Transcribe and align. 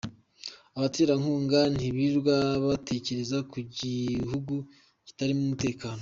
Abaterankunga 0.77 1.59
ntibirirwa 1.75 2.35
batekereza 2.67 3.37
ku 3.51 3.57
gihugu 3.75 4.55
kitarimo 5.07 5.41
umutekano. 5.47 5.99